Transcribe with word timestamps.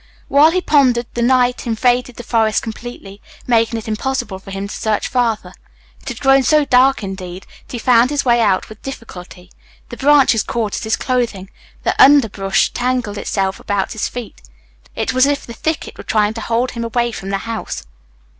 While 0.29 0.49
he 0.49 0.61
pondered 0.61 1.05
the 1.13 1.21
night 1.21 1.67
invaded 1.67 2.15
the 2.15 2.23
forest 2.23 2.63
completely, 2.63 3.21
making 3.45 3.77
it 3.77 3.87
impossible 3.87 4.39
for 4.39 4.49
him 4.49 4.67
to 4.67 4.75
search 4.75 5.07
farther. 5.07 5.53
It 6.01 6.07
had 6.07 6.19
grown 6.19 6.41
so 6.41 6.65
dark, 6.65 7.03
indeed, 7.03 7.45
that 7.67 7.71
he 7.73 7.77
found 7.77 8.09
his 8.09 8.25
way 8.25 8.41
out 8.41 8.67
with 8.67 8.81
difficulty. 8.81 9.51
The 9.89 9.97
branches 9.97 10.41
caught 10.41 10.75
at 10.75 10.85
his 10.85 10.95
clothing. 10.95 11.51
The 11.83 11.93
underbrush 12.01 12.71
tangled 12.73 13.19
itself 13.19 13.59
about 13.59 13.91
his 13.91 14.07
feet. 14.07 14.41
It 14.95 15.13
was 15.13 15.27
as 15.27 15.33
if 15.33 15.45
the 15.45 15.53
thicket 15.53 15.99
were 15.99 16.03
trying 16.03 16.33
to 16.33 16.41
hold 16.41 16.71
him 16.71 16.83
away 16.83 17.11
from 17.11 17.29
the 17.29 17.37
house. 17.37 17.85